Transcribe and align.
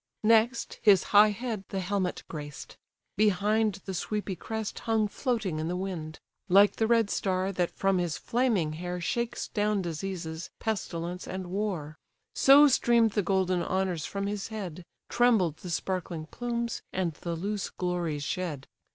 Next, 0.23 0.79
his 0.81 1.03
high 1.13 1.29
head 1.29 1.63
the 1.69 1.79
helmet 1.79 2.23
graced; 2.27 2.75
behind 3.17 3.75
The 3.85 3.93
sweepy 3.93 4.35
crest 4.35 4.79
hung 4.79 5.07
floating 5.07 5.59
in 5.59 5.67
the 5.67 5.75
wind: 5.75 6.19
Like 6.49 6.77
the 6.77 6.87
red 6.87 7.11
star, 7.11 7.51
that 7.51 7.69
from 7.69 7.99
his 7.99 8.17
flaming 8.17 8.73
hair 8.73 8.99
Shakes 8.99 9.47
down 9.49 9.83
diseases, 9.83 10.49
pestilence, 10.57 11.27
and 11.27 11.51
war; 11.51 11.99
So 12.33 12.67
stream'd 12.67 13.11
the 13.11 13.21
golden 13.21 13.61
honours 13.61 14.03
from 14.07 14.25
his 14.25 14.47
head, 14.47 14.83
Trembled 15.07 15.57
the 15.57 15.69
sparkling 15.69 16.25
plumes, 16.25 16.81
and 16.91 17.13
the 17.13 17.35
loose 17.35 17.69
glories 17.69 18.23
shed. 18.23 18.65